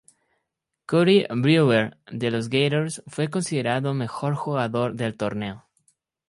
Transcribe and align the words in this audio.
Corey 0.87 1.27
Brewer, 1.29 1.95
de 2.11 2.31
los 2.31 2.49
Gators, 2.49 3.03
fue 3.05 3.29
considerado 3.29 3.93
Mejor 3.93 4.33
Jugador 4.33 4.95
del 4.95 5.15
Torneo. 5.15 5.67